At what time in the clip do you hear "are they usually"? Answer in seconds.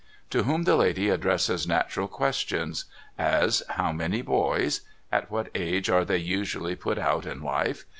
5.91-6.75